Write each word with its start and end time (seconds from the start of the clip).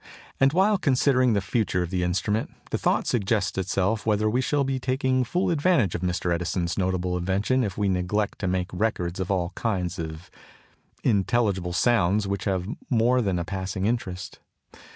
And 0.39 0.51
while 0.51 0.79
considering 0.79 1.33
the 1.33 1.41
future 1.41 1.83
of 1.83 1.91
the 1.91 2.01
instrument, 2.01 2.49
the 2.71 2.79
thought 2.79 3.05
suggests 3.05 3.55
itself 3.59 4.03
whether 4.03 4.27
we 4.27 4.41
shall 4.41 4.63
be 4.63 4.79
taking 4.79 5.23
full 5.23 5.51
advantage 5.51 5.93
of 5.93 6.01
Mr. 6.01 6.33
Edison's 6.33 6.75
notable 6.75 7.15
invention 7.15 7.63
if 7.63 7.77
we 7.77 7.87
neglect 7.87 8.39
to 8.39 8.47
make 8.47 8.71
records 8.73 9.19
of 9.19 9.29
all 9.29 9.51
kinds 9.53 9.99
of 9.99 10.31
intelligible 11.03 11.73
sounds 11.73 12.27
which 12.27 12.45
have 12.45 12.67
more 12.89 13.21
than 13.21 13.37
a 13.37 13.45
passing 13.45 13.85
interest. 13.85 14.39